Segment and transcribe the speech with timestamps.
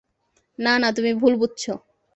[0.59, 1.63] না, না তুমি ভুল বুঝছ।